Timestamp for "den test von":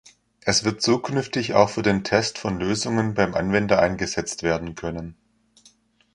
1.83-2.59